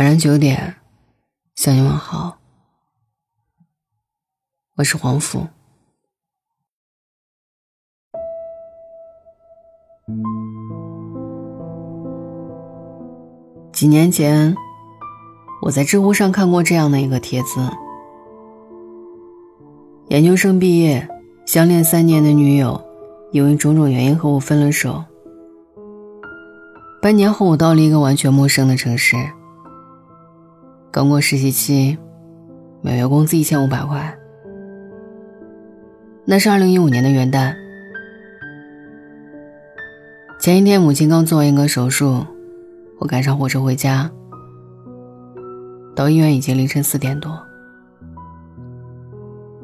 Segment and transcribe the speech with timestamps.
[0.00, 0.76] 晚上九点，
[1.56, 2.38] 向你问好。
[4.76, 5.46] 我是黄甫。
[13.74, 14.56] 几年前，
[15.60, 17.60] 我在知乎上看过这样的一个帖子：
[20.08, 21.06] 研究生毕业，
[21.44, 22.82] 相恋三年的女友，
[23.32, 25.04] 因为种种原因和我分了手。
[27.02, 29.14] 半年后，我到了一个完全陌生的城市。
[30.92, 31.96] 刚过实习期，
[32.80, 34.18] 每月工资一千五百块。
[36.24, 37.54] 那是二零一五年的元旦。
[40.40, 42.26] 前一天，母亲刚做完一个手术。
[42.98, 44.10] 我赶上火车回家，
[45.94, 47.40] 到医院已经凌晨四点多。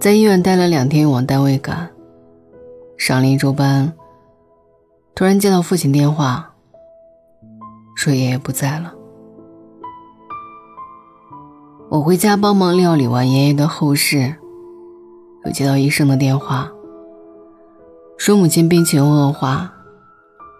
[0.00, 1.88] 在医院待了两天，往单位赶，
[2.98, 3.92] 上了一周班。
[5.14, 6.52] 突然接到父亲电话，
[7.94, 8.92] 说爷爷不在了。
[11.92, 14.34] 我回家帮忙料理完爷爷的后事，
[15.44, 16.72] 又接到医生的电话，
[18.16, 19.70] 说母亲病情恶化，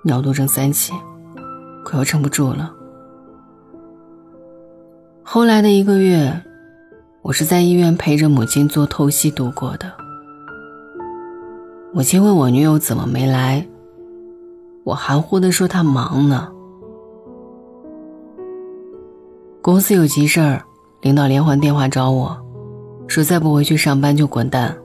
[0.04, 0.92] 尿毒症三期。
[1.86, 2.70] 快要撑不住了。
[5.22, 6.38] 后来的一个月，
[7.22, 9.90] 我是在医院陪着母亲做透析度过的。
[11.94, 13.66] 母亲问我女友怎么没来，
[14.84, 16.52] 我含糊的说她忙呢。
[19.62, 20.62] 公司有急事儿，
[21.02, 22.40] 领导连环电话找我，
[23.08, 24.76] 说再不回去上班就滚蛋。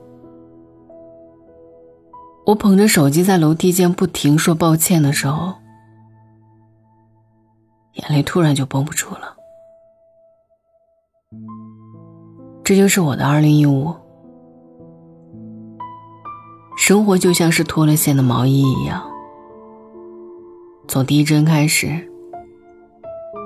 [2.44, 5.54] 我捧着手机在楼梯间不停说抱歉的时候。
[7.94, 9.34] 眼泪突然就绷不住了，
[12.62, 13.92] 这就是我的二零一五。
[16.76, 19.02] 生活就像是脱了线的毛衣一样，
[20.86, 22.08] 从第一针开始，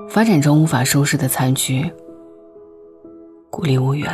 [0.07, 1.91] 发展成无法收拾的残局，
[3.53, 4.11] 孤立无援。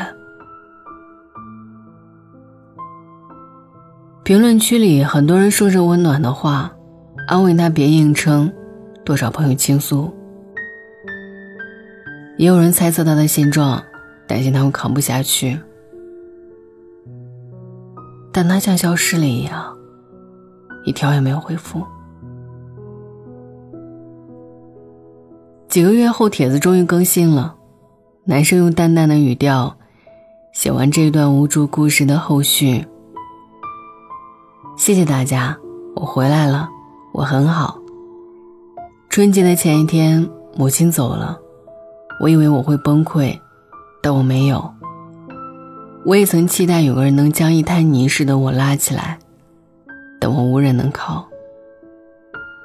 [4.22, 6.70] 评论区里很多人说着温暖的话，
[7.26, 8.52] 安慰他别硬撑，
[9.06, 10.14] 多少朋友倾诉。
[12.38, 13.82] 也有人猜测他的现状，
[14.28, 15.58] 担心他会扛不下去，
[18.34, 19.74] 但他像消失了一样，
[20.84, 21.82] 一条也没有回复。
[25.70, 27.56] 几个月后，帖子终于更新了，
[28.26, 29.76] 男生用淡淡的语调
[30.52, 32.86] 写完这段无助故事的后续。
[34.78, 35.58] 谢谢大家，
[35.96, 36.70] 我回来了，
[37.14, 37.80] 我很好。
[39.10, 41.40] 春节的前一天，母亲走了。
[42.22, 43.40] 我以为我会崩溃，
[44.02, 44.74] 但我没有。
[46.06, 49.18] 我也曾期待有个人能将一滩泥似的我拉起来，
[50.20, 51.26] 但我无人能靠。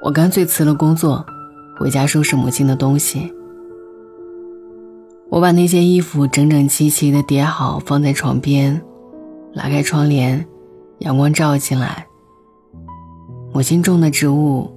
[0.03, 1.25] 我干脆辞了工作，
[1.79, 3.33] 回家收拾母亲的东西。
[5.29, 8.81] 我把那些衣服整整齐齐的叠好，放在床边，
[9.53, 10.45] 拉开窗帘，
[10.99, 12.05] 阳光照进来。
[13.51, 14.71] 母亲种的植物，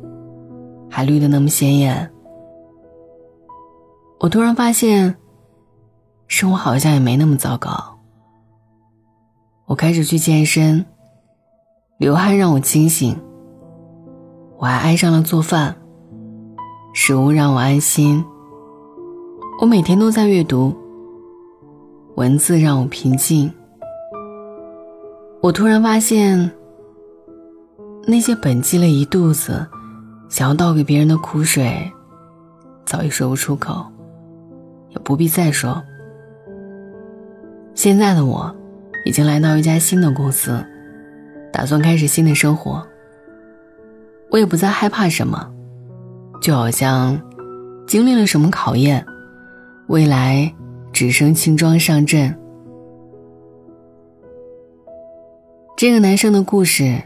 [0.91, 2.11] 还绿得那么鲜艳。
[4.19, 5.17] 我突然发现，
[6.27, 7.99] 生活好像也没那么糟糕。
[9.67, 10.85] 我开始去健身，
[11.99, 13.17] 流汗让我清醒。
[14.57, 15.77] 我还爱上了做饭，
[16.95, 18.25] 食物让我安心。
[19.61, 20.73] 我每天都在阅读，
[22.15, 23.53] 文字让我平静。
[25.41, 26.49] 我突然发现，
[28.07, 29.67] 那些本积了一肚子
[30.29, 31.91] 想要倒给别人的苦水，
[32.87, 33.85] 早已说不出口。
[34.91, 35.83] 也不必再说。
[37.75, 38.55] 现在的我，
[39.05, 40.65] 已经来到一家新的公司，
[41.53, 42.87] 打算开始新的生活。
[44.31, 45.51] 我也不再害怕什么，
[46.41, 47.21] 就好像
[47.89, 49.05] 经历了什么考验，
[49.89, 50.55] 未来
[50.93, 52.39] 只剩轻装上阵。
[55.77, 57.03] 这个男生的故事，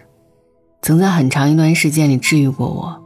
[0.82, 3.00] 曾在很长一段时间里治愈过我。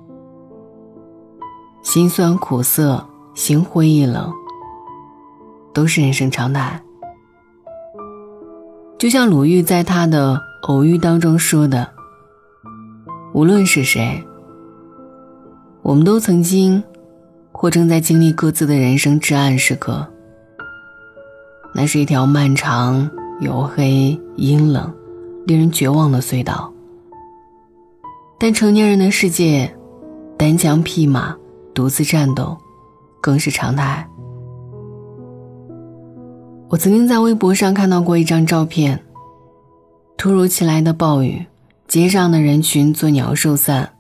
[1.82, 4.32] 心酸苦涩，心灰意冷。
[5.74, 6.80] 都是人生常态，
[8.96, 10.36] 就像鲁豫在他的
[10.68, 11.86] 《偶遇》当中说的
[13.34, 14.24] ：“无论是谁，
[15.82, 16.82] 我们都曾经
[17.58, 20.06] 或正在经历各自的人生至暗时刻。
[21.74, 23.10] 那是一条漫长、
[23.40, 24.94] 黝黑、阴冷、
[25.46, 26.70] 令人绝望的隧道。
[28.38, 29.74] 但成年人的世界，
[30.36, 31.34] 单枪匹马、
[31.72, 32.54] 独自战斗，
[33.22, 34.06] 更是常态。”
[36.68, 39.02] 我曾经在微博上看到过一张照片。
[40.18, 41.46] 突如其来的暴雨，
[41.88, 43.92] 街上的人群作鸟兽散。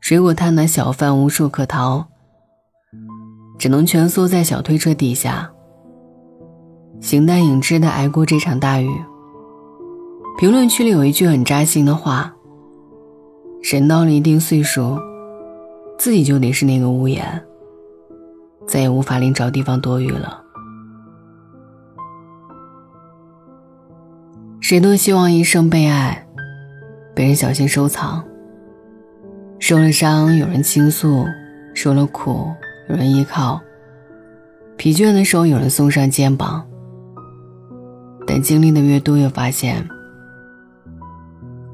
[0.00, 2.06] 水果摊的小贩无处可逃。
[3.58, 5.50] 只能蜷缩在小推车底下，
[7.00, 8.90] 形单影只的挨过这场大雨。
[10.36, 12.34] 评论区里有一句很扎心的话
[13.62, 14.98] ：“人到了一定岁数，
[15.96, 17.40] 自己就得是那个屋檐，
[18.66, 20.42] 再也无法另找地方躲雨了。”
[24.60, 26.26] 谁都希望一生被爱，
[27.14, 28.24] 被人小心收藏。
[29.60, 31.26] 受了伤有人倾诉，
[31.74, 32.50] 受了苦
[32.88, 33.60] 有人依靠，
[34.76, 36.64] 疲倦的时候有人送上肩膀。
[38.26, 39.86] 但经历的越多，越发现，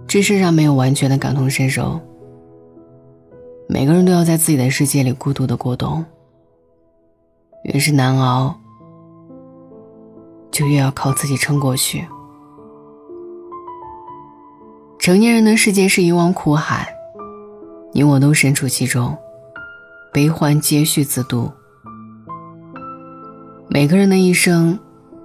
[0.07, 2.01] 这世上没有完全的感同身受。
[3.69, 6.05] 每个人都要在自己的世界里孤独的过冬。
[7.65, 8.55] 越是难熬，
[10.51, 12.05] 就越要靠自己撑过去。
[14.99, 16.89] 成年人的世界是一汪苦海，
[17.93, 19.17] 你我都身处其中，
[20.13, 21.49] 悲欢皆需自渡。
[23.69, 24.77] 每个人的一生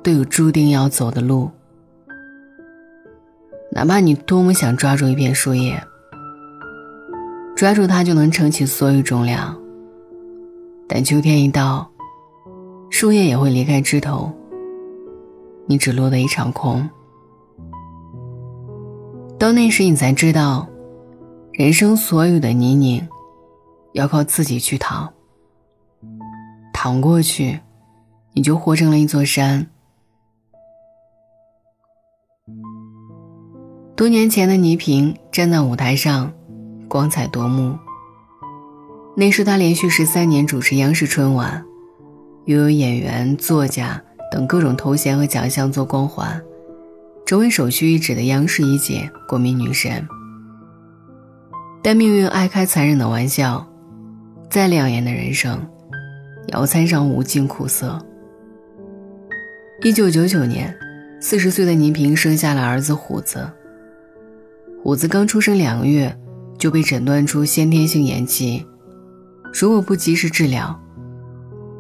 [0.03, 1.49] 都有注定要走的路，
[3.71, 5.81] 哪怕你多么想抓住一片树叶，
[7.55, 9.59] 抓住它就能撑起所有重量，
[10.87, 11.89] 但秋天一到，
[12.91, 14.31] 树叶也会离开枝头，
[15.65, 16.87] 你只落得一场空。
[19.39, 20.69] 到那时，你才知道，
[21.53, 23.07] 人生所有的泥泞，
[23.95, 25.12] 要靠自己去淌。
[26.74, 27.59] 淌过去，
[28.33, 29.65] 你就活成了一座山。
[33.95, 36.31] 多年前的倪萍站在舞台上，
[36.89, 37.77] 光彩夺目。
[39.15, 41.65] 那时她连续十三年主持央视春晚，
[42.45, 46.39] 拥有演员、作家等各种头衔和奖项做光环。
[47.25, 50.07] 成为首屈一指的央视一姐、国民女神。
[51.81, 53.65] 但命运爱开残忍的玩笑，
[54.56, 55.60] 再亮眼的人生，
[56.48, 58.02] 也要掺上无尽苦涩。
[59.84, 60.74] 一九九九年，
[61.19, 63.52] 四十岁的倪萍生下了儿子虎子。
[64.81, 66.18] 虎子刚出生两个月，
[66.57, 68.66] 就被诊断出先天性眼疾，
[69.54, 70.81] 如果不及时治疗，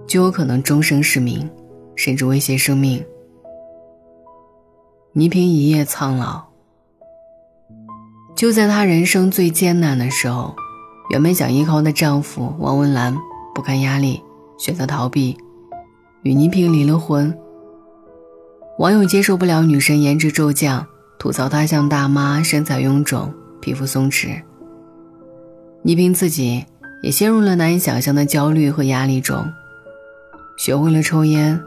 [0.05, 1.49] 就有可能终生失明，
[1.95, 3.01] 甚至威胁生命。
[5.13, 6.43] 倪萍一夜苍老。
[8.35, 10.53] 就在她人生最艰难的时候，
[11.09, 13.15] 原本想依靠的丈夫王文澜
[13.53, 14.21] 不堪压力，
[14.57, 15.37] 选择逃避，
[16.23, 17.35] 与倪萍离了婚。
[18.79, 20.85] 网友接受不了女神颜值骤降，
[21.17, 24.41] 吐槽她像大妈，身材臃肿，皮肤松弛。
[25.83, 26.65] 倪萍自己
[27.03, 29.45] 也陷入了难以想象的焦虑和压力中，
[30.57, 31.61] 学会了抽烟，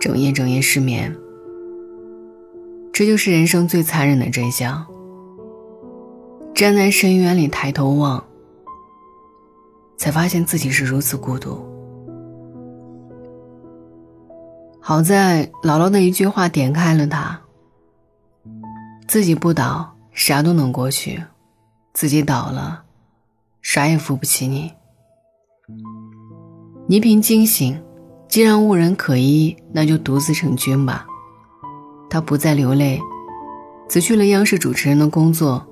[0.00, 1.16] 整夜整夜失眠。
[2.92, 4.84] 这就是人生最残忍的真相。
[6.54, 8.22] 站在深渊里抬头望，
[9.96, 11.64] 才发现自己是如此孤独。
[14.80, 17.40] 好在姥姥的一句话点开了他：
[19.08, 21.18] 自己不倒，啥都能过去；
[21.94, 22.82] 自己倒了，
[23.62, 24.72] 啥也扶不起你。
[26.86, 27.82] 倪萍惊醒，
[28.28, 31.06] 既然无人可依，那就独自成军吧。
[32.10, 33.00] 他不再流泪，
[33.88, 35.66] 辞去了央视主持人的工作，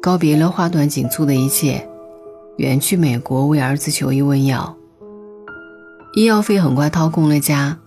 [0.00, 1.86] 告别了花短锦簇的一切，
[2.58, 4.76] 远去美国为儿子求医问药。
[6.14, 7.78] 医药费很快掏空了家，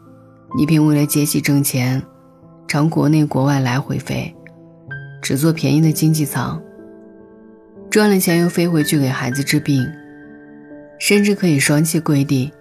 [0.58, 2.02] 倪萍为了接戏挣钱，
[2.68, 4.34] 常国内国外来回飞，
[5.22, 6.62] 只坐便宜的经济舱。
[7.90, 9.86] 赚了钱又飞回去给孩子治病，
[11.00, 12.52] 甚至可以双膝跪地，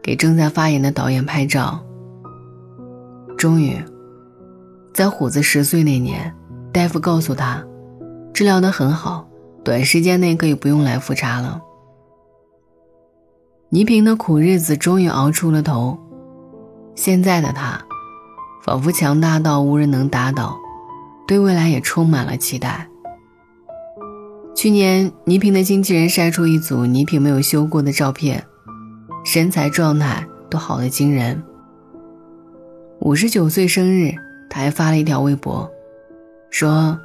[0.00, 1.84] 给正在发言的导演拍照。
[3.36, 3.76] 终于。
[4.94, 6.34] 在虎子十岁那年，
[6.72, 7.62] 大夫告诉他，
[8.32, 9.28] 治疗的很好，
[9.66, 11.60] 短时间内可以不用来复查了。
[13.70, 15.98] 倪萍的苦日子终于熬出了头，
[16.94, 17.80] 现在的她，
[18.62, 20.56] 仿佛强大到无人能打倒，
[21.26, 22.88] 对未来也充满了期待。
[24.54, 28.46] 去年，倪萍的经纪人晒出一组倪萍没有修过的照片，
[29.24, 31.42] 身材状态都好得惊人。
[33.00, 34.14] 五十九岁生日。
[34.48, 35.68] 他还发了一条微博，
[36.50, 36.96] 说：“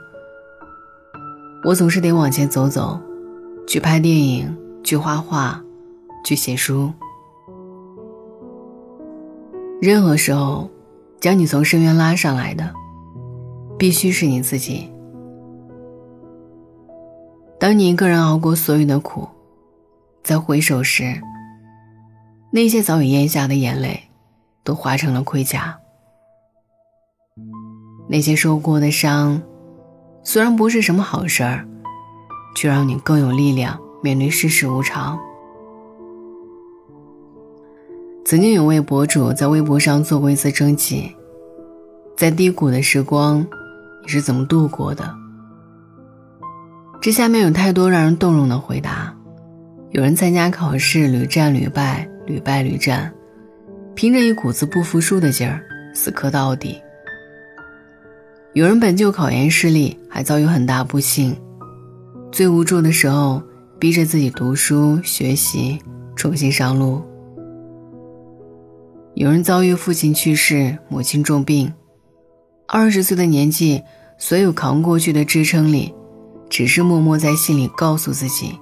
[1.64, 3.00] 我总是得往前走走，
[3.68, 5.64] 去拍电影，去画画，
[6.26, 6.92] 去写书。
[9.80, 10.68] 任何时候，
[11.20, 12.74] 将你从深渊拉上来的，
[13.78, 14.90] 必须是你自己。
[17.60, 19.28] 当你一个人熬过所有的苦，
[20.24, 21.22] 在回首时，
[22.52, 24.10] 那些早已咽下的眼泪，
[24.64, 25.78] 都化成了盔甲。”
[28.10, 29.42] 那些受过的伤，
[30.24, 31.68] 虽然不是什么好事儿，
[32.56, 35.20] 却让你更有力量面对世事无常。
[38.24, 41.14] 曾经有位博主在微博上做过一次征集，
[42.16, 43.46] 在低谷的时光，
[44.04, 45.14] 你是怎么度过的？
[47.02, 49.14] 这下面有太多让人动容的回答。
[49.90, 53.12] 有人参加考试屡战屡败，屡败屡战，
[53.96, 55.62] 凭着一股子不服输的劲儿，
[55.94, 56.80] 死磕到底。
[58.54, 61.34] 有人本就考研失利，还遭遇很大不幸，
[62.34, 63.42] 最无助的时候，
[63.80, 65.80] 逼着自己读书学习，
[66.18, 67.02] 重新上路。
[69.14, 71.74] 有人遭遇父亲去世，母亲重病，
[72.68, 73.84] 二十岁的年纪，
[74.18, 75.94] 所有扛过去的支撑力，
[76.50, 78.60] 只是默默在心里告诉自己，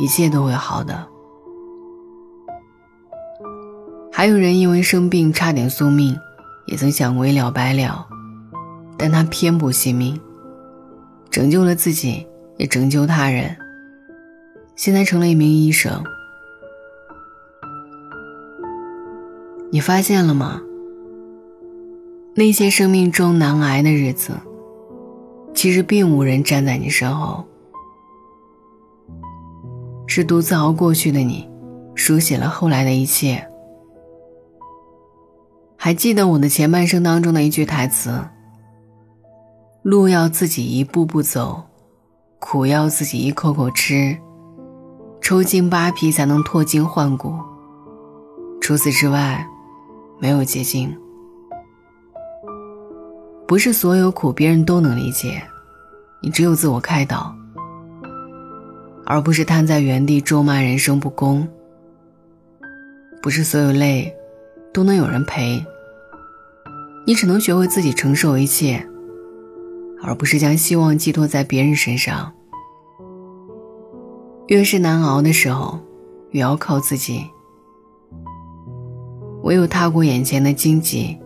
[0.00, 1.06] 一切都会好的。
[4.10, 6.18] 还有人因为生病差点送命，
[6.66, 8.07] 也曾想过一了百了，
[8.98, 10.20] 但他偏不惜命，
[11.30, 12.26] 拯救了自己，
[12.56, 13.56] 也拯救他人，
[14.74, 16.02] 现在成了一名医生。
[19.70, 20.60] 你发现了吗？
[22.34, 24.32] 那些生命中难挨的日子，
[25.54, 27.44] 其实并无人站在你身后，
[30.06, 31.48] 是独自熬过去的你，
[31.94, 33.44] 书写了后来的一切。
[35.76, 38.10] 还记得我的前半生当中的一句台词
[39.90, 41.62] ：“路要自己一步步走，
[42.38, 44.14] 苦要自己一口口吃，
[45.22, 47.32] 抽筋扒皮才能脱筋换骨。
[48.60, 49.42] 除此之外。”
[50.20, 50.92] 没有捷径，
[53.46, 55.40] 不是所有苦别人都能理解，
[56.20, 57.32] 你只有自我开导，
[59.06, 61.48] 而不是瘫在原地咒骂人生不公。
[63.22, 64.12] 不是所有累，
[64.74, 65.64] 都能有人陪，
[67.06, 68.84] 你只能学会自己承受一切，
[70.02, 72.32] 而不是将希望寄托在别人身上。
[74.46, 75.78] 越是难熬的时候，
[76.30, 77.26] 越要靠自己。
[79.42, 81.18] 唯有踏过眼前的荆棘，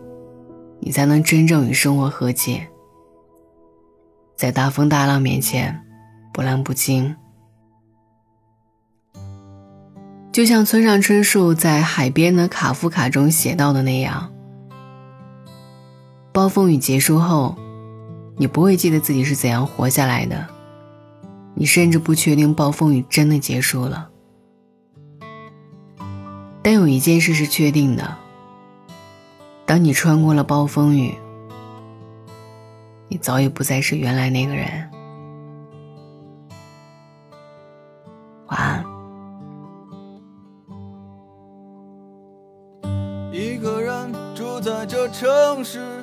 [0.79, 2.67] 你才能真正与生活和解，
[4.35, 5.81] 在大风大浪面前
[6.33, 7.15] 波澜不惊。
[10.31, 14.31] 就像村上春树在《海边的卡夫卡》中写到的那样，
[16.31, 17.55] 暴风雨结束后，
[18.37, 20.47] 你不会记得自己是怎样活下来的，
[21.55, 24.09] 你甚至不确定暴风雨真的结束了。
[26.61, 28.17] 但有一件事是确定的：
[29.65, 31.13] 当你穿过了暴风雨，
[33.07, 34.89] 你早已不再是原来那个人。
[38.47, 38.83] 晚安。
[43.31, 46.02] 一个人住在这城市，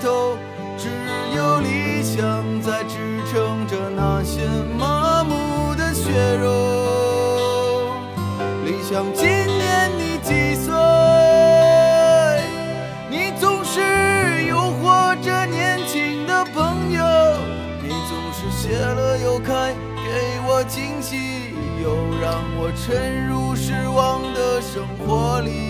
[0.00, 0.36] 头，
[0.78, 0.88] 只
[1.36, 4.40] 有理想在支撑着那些
[4.78, 6.46] 麻木的血肉。
[8.64, 10.72] 理想今年你几岁？
[13.10, 17.02] 你总是诱惑着年轻的朋友，
[17.82, 25.69] 你总是谢了又开，给我惊喜，又让我沉入失望的生活里。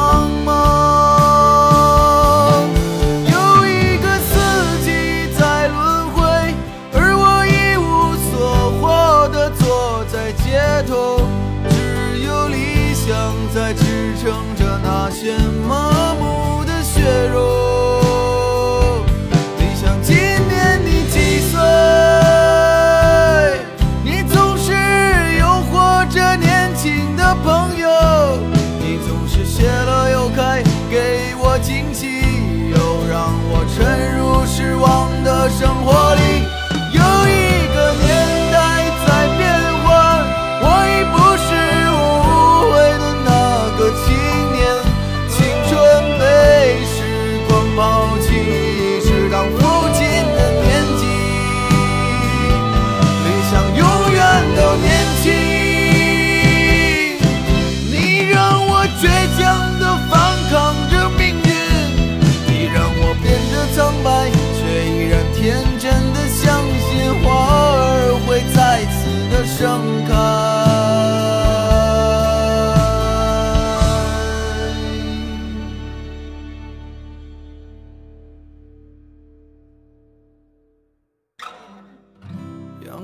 [10.83, 11.21] 头，
[11.69, 13.11] 只有理想
[13.53, 17.01] 在支撑着那些麻木的血
[17.33, 19.03] 肉。
[19.59, 21.59] 理想，今年你几岁？
[24.03, 24.71] 你总是
[25.39, 27.87] 诱惑着年轻的朋友，
[28.79, 32.21] 你总是谢了又开，给我惊喜，
[32.69, 32.77] 又
[33.09, 36.21] 让我沉入失望的生活里。